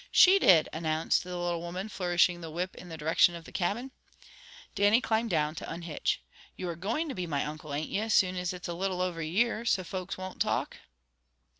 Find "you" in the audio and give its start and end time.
6.55-6.69, 7.91-8.01